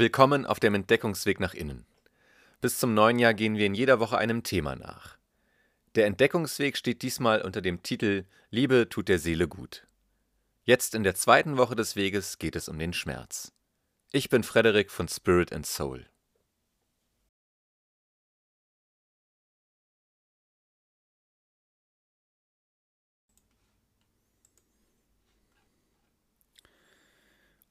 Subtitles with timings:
[0.00, 1.84] Willkommen auf dem Entdeckungsweg nach innen.
[2.62, 5.18] Bis zum neuen Jahr gehen wir in jeder Woche einem Thema nach.
[5.94, 9.86] Der Entdeckungsweg steht diesmal unter dem Titel Liebe tut der Seele gut.
[10.64, 13.52] Jetzt in der zweiten Woche des Weges geht es um den Schmerz.
[14.10, 16.06] Ich bin Frederik von Spirit and Soul.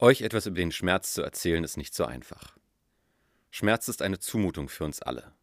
[0.01, 2.57] Euch etwas über den Schmerz zu erzählen, ist nicht so einfach.
[3.51, 5.33] Schmerz ist eine Zumutung für uns alle.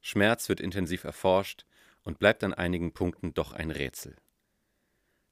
[0.00, 1.64] Schmerz wird intensiv erforscht
[2.02, 4.16] und bleibt an einigen Punkten doch ein Rätsel.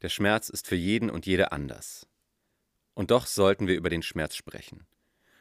[0.02, 2.06] Der Schmerz ist für jeden und jede anders.
[2.94, 4.86] Und doch sollten wir über den Schmerz sprechen.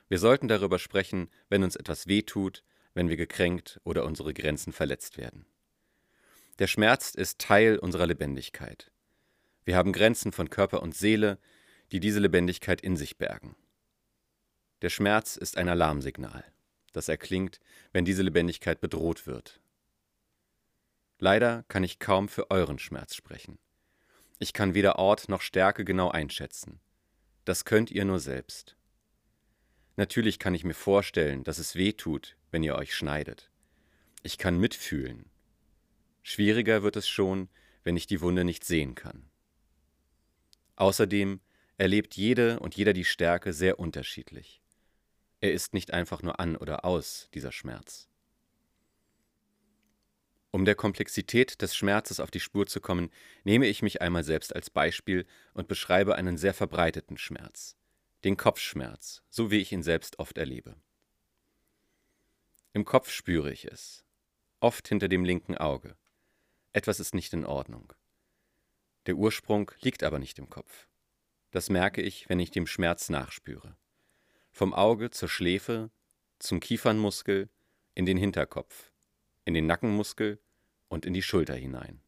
[0.07, 2.63] Wir sollten darüber sprechen, wenn uns etwas wehtut,
[2.95, 5.45] wenn wir gekränkt oder unsere Grenzen verletzt werden.
[6.57, 8.89] Der Schmerz ist Teil unserer Lebendigkeit.
[9.63, 11.37] Wir haben Grenzen von Körper und Seele,
[11.91, 13.55] die diese Lebendigkeit in sich bergen.
[14.81, 16.43] Der Schmerz ist ein Alarmsignal,
[16.93, 17.59] das erklingt,
[17.91, 19.61] wenn diese Lebendigkeit bedroht wird.
[21.17, 23.57] Leider kann ich kaum für euren Schmerz sprechen.
[24.37, 26.81] Ich kann weder Ort noch Stärke genau einschätzen.
[27.45, 28.75] Das könnt ihr nur selbst.
[29.95, 33.49] Natürlich kann ich mir vorstellen, dass es weh tut, wenn ihr euch schneidet.
[34.23, 35.29] Ich kann mitfühlen.
[36.21, 37.49] Schwieriger wird es schon,
[37.83, 39.29] wenn ich die Wunde nicht sehen kann.
[40.75, 41.39] Außerdem
[41.77, 44.61] erlebt jede und jeder die Stärke sehr unterschiedlich.
[45.41, 48.07] Er ist nicht einfach nur an oder aus, dieser Schmerz.
[50.51, 53.11] Um der Komplexität des Schmerzes auf die Spur zu kommen,
[53.43, 57.75] nehme ich mich einmal selbst als Beispiel und beschreibe einen sehr verbreiteten Schmerz,
[58.23, 60.77] den Kopfschmerz, so wie ich ihn selbst oft erlebe.
[62.71, 64.05] Im Kopf spüre ich es,
[64.61, 65.97] oft hinter dem linken Auge.
[66.71, 67.91] Etwas ist nicht in Ordnung.
[69.07, 70.87] Der Ursprung liegt aber nicht im Kopf.
[71.55, 73.77] Das merke ich, wenn ich dem Schmerz nachspüre.
[74.51, 75.89] Vom Auge zur Schläfe,
[76.37, 77.49] zum Kiefernmuskel,
[77.93, 78.91] in den Hinterkopf,
[79.45, 80.41] in den Nackenmuskel
[80.89, 82.01] und in die Schulter hinein.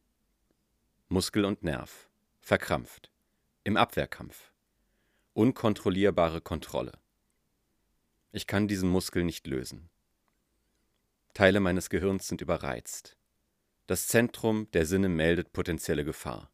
[1.07, 2.09] Muskel und Nerv,
[2.41, 3.09] verkrampft,
[3.63, 4.52] im Abwehrkampf,
[5.31, 7.00] unkontrollierbare Kontrolle.
[8.34, 9.90] Ich kann diesen Muskel nicht lösen.
[11.34, 13.16] Teile meines Gehirns sind überreizt.
[13.86, 16.52] Das Zentrum der Sinne meldet potenzielle Gefahr.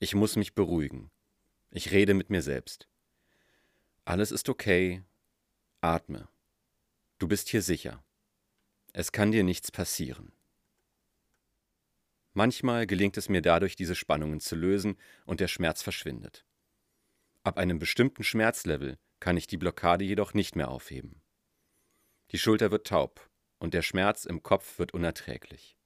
[0.00, 1.12] Ich muss mich beruhigen,
[1.70, 2.88] ich rede mit mir selbst.
[4.04, 5.02] Alles ist okay.
[5.80, 6.28] Atme.
[7.18, 8.02] Du bist hier sicher.
[8.92, 10.32] Es kann dir nichts passieren.
[12.32, 14.96] Manchmal gelingt es mir dadurch, diese Spannungen zu lösen
[15.26, 16.44] und der Schmerz verschwindet.
[17.42, 21.22] Ab einem bestimmten Schmerzlevel kann ich die Blockade jedoch nicht mehr aufheben.
[22.30, 23.28] Die Schulter wird taub
[23.58, 25.76] und der Schmerz im Kopf wird unerträglich.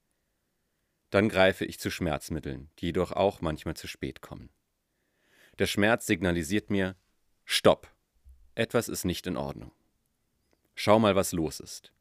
[1.10, 4.50] Dann greife ich zu Schmerzmitteln, die jedoch auch manchmal zu spät kommen.
[5.58, 6.96] Der Schmerz signalisiert mir,
[7.44, 7.94] Stopp,
[8.54, 9.72] etwas ist nicht in Ordnung.
[10.74, 11.92] Schau mal, was los ist.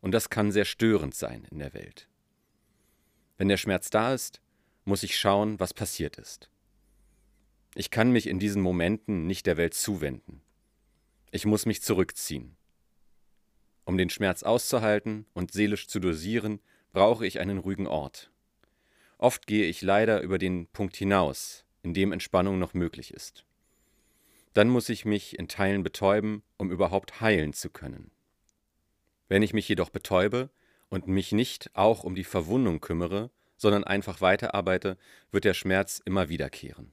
[0.00, 2.08] Und das kann sehr störend sein in der Welt.
[3.36, 4.40] Wenn der Schmerz da ist,
[4.84, 6.50] muss ich schauen, was passiert ist.
[7.74, 10.42] Ich kann mich in diesen Momenten nicht der Welt zuwenden.
[11.30, 12.56] Ich muss mich zurückziehen.
[13.84, 16.60] Um den Schmerz auszuhalten und seelisch zu dosieren,
[16.92, 18.32] brauche ich einen ruhigen Ort.
[19.18, 23.44] Oft gehe ich leider über den Punkt hinaus, in dem Entspannung noch möglich ist.
[24.54, 28.10] Dann muss ich mich in Teilen betäuben, um überhaupt heilen zu können.
[29.28, 30.50] Wenn ich mich jedoch betäube
[30.88, 34.96] und mich nicht auch um die Verwundung kümmere, sondern einfach weiterarbeite,
[35.30, 36.92] wird der Schmerz immer wiederkehren.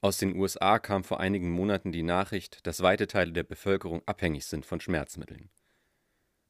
[0.00, 4.44] Aus den USA kam vor einigen Monaten die Nachricht, dass weite Teile der Bevölkerung abhängig
[4.44, 5.48] sind von Schmerzmitteln.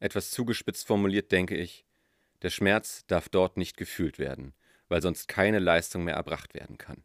[0.01, 1.85] Etwas zugespitzt formuliert denke ich,
[2.43, 4.55] der Schmerz darf dort nicht gefühlt werden,
[4.95, 7.03] weil sonst keine Leistung mehr erbracht werden kann.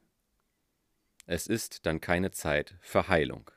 [1.26, 3.50] Es ist dann keine Zeit für Heilung.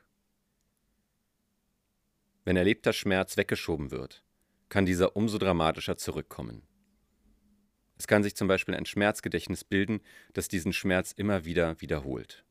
[2.43, 4.23] Wenn erlebter Schmerz weggeschoben wird,
[4.69, 6.63] kann dieser umso dramatischer zurückkommen.
[7.99, 10.01] Es kann sich zum Beispiel ein Schmerzgedächtnis bilden,
[10.33, 12.43] das diesen Schmerz immer wieder wiederholt.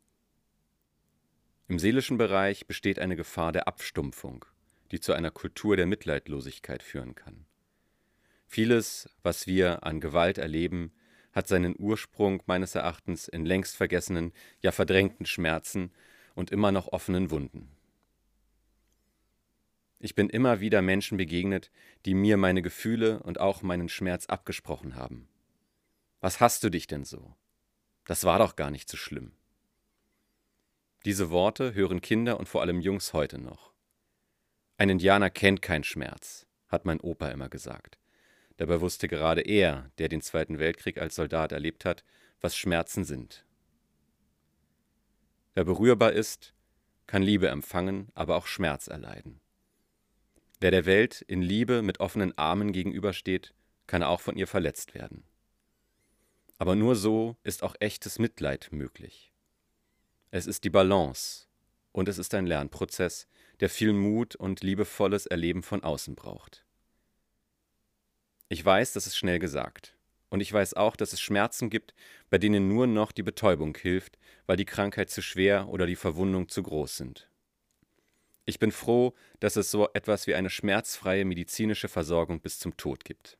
[1.66, 4.44] Im seelischen Bereich besteht eine Gefahr der Abstumpfung,
[4.92, 7.44] die zu einer Kultur der Mitleidlosigkeit führen kann.
[8.46, 10.92] Vieles, was wir an Gewalt erleben,
[11.32, 15.92] hat seinen Ursprung meines Erachtens in längst vergessenen, ja verdrängten Schmerzen
[16.34, 17.70] und immer noch offenen Wunden.
[19.98, 21.70] Ich bin immer wieder Menschen begegnet,
[22.06, 25.28] die mir meine Gefühle und auch meinen Schmerz abgesprochen haben.
[26.20, 27.36] Was hast du dich denn so?
[28.04, 29.32] Das war doch gar nicht so schlimm.
[31.04, 33.72] Diese Worte hören Kinder und vor allem Jungs heute noch.
[34.76, 37.98] Ein Indianer kennt keinen Schmerz, hat mein Opa immer gesagt.
[38.62, 42.04] Dabei wusste gerade er, der den Zweiten Weltkrieg als Soldat erlebt hat,
[42.40, 43.44] was Schmerzen sind.
[45.54, 46.54] Wer berührbar ist,
[47.08, 49.40] kann Liebe empfangen, aber auch Schmerz erleiden.
[50.60, 53.52] Wer der Welt in Liebe mit offenen Armen gegenübersteht,
[53.88, 55.24] kann auch von ihr verletzt werden.
[56.56, 59.32] Aber nur so ist auch echtes Mitleid möglich.
[60.30, 61.48] Es ist die Balance
[61.90, 63.26] und es ist ein Lernprozess,
[63.58, 66.64] der viel Mut und liebevolles Erleben von außen braucht.
[68.52, 69.96] Ich weiß, das ist schnell gesagt.
[70.28, 71.94] Und ich weiß auch, dass es Schmerzen gibt,
[72.28, 76.50] bei denen nur noch die Betäubung hilft, weil die Krankheit zu schwer oder die Verwundung
[76.50, 77.30] zu groß sind.
[78.44, 83.06] Ich bin froh, dass es so etwas wie eine schmerzfreie medizinische Versorgung bis zum Tod
[83.06, 83.38] gibt.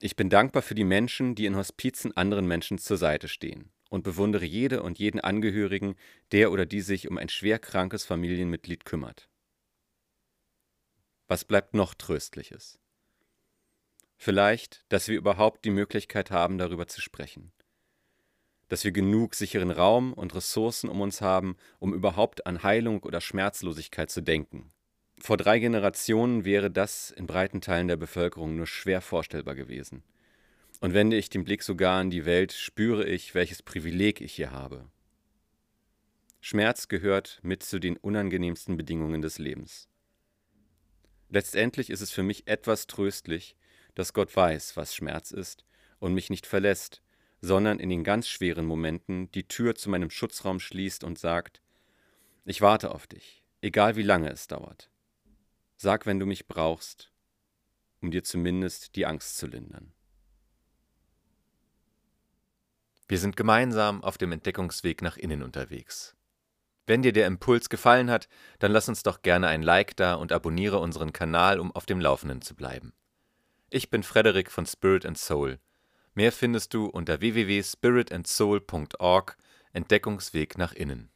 [0.00, 4.04] Ich bin dankbar für die Menschen, die in Hospizen anderen Menschen zur Seite stehen und
[4.04, 5.96] bewundere jede und jeden Angehörigen,
[6.32, 9.30] der oder die sich um ein schwer krankes Familienmitglied kümmert.
[11.28, 12.78] Was bleibt noch Tröstliches?
[14.16, 17.52] Vielleicht, dass wir überhaupt die Möglichkeit haben, darüber zu sprechen.
[18.68, 23.20] Dass wir genug sicheren Raum und Ressourcen um uns haben, um überhaupt an Heilung oder
[23.20, 24.72] Schmerzlosigkeit zu denken.
[25.18, 30.02] Vor drei Generationen wäre das in breiten Teilen der Bevölkerung nur schwer vorstellbar gewesen.
[30.80, 34.50] Und wende ich den Blick sogar an die Welt, spüre ich, welches Privileg ich hier
[34.50, 34.90] habe.
[36.40, 39.88] Schmerz gehört mit zu den unangenehmsten Bedingungen des Lebens.
[41.28, 43.56] Letztendlich ist es für mich etwas tröstlich,
[43.96, 45.64] dass Gott weiß, was Schmerz ist
[45.98, 47.02] und mich nicht verlässt,
[47.40, 51.60] sondern in den ganz schweren Momenten die Tür zu meinem Schutzraum schließt und sagt,
[52.44, 54.90] ich warte auf dich, egal wie lange es dauert.
[55.76, 57.10] Sag, wenn du mich brauchst,
[58.00, 59.92] um dir zumindest die Angst zu lindern.
[63.08, 66.16] Wir sind gemeinsam auf dem Entdeckungsweg nach innen unterwegs.
[66.86, 68.28] Wenn dir der Impuls gefallen hat,
[68.58, 72.00] dann lass uns doch gerne ein Like da und abonniere unseren Kanal, um auf dem
[72.00, 72.92] Laufenden zu bleiben.
[73.68, 75.58] Ich bin Frederik von Spirit and Soul.
[76.14, 79.36] Mehr findest du unter www.spiritandsoul.org
[79.72, 81.10] Entdeckungsweg nach innen.